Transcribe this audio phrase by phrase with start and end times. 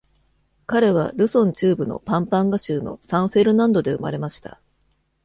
[0.65, 4.59] 彼はルソン中部のパンパンガ州のサン・フェルナンドで生まれました。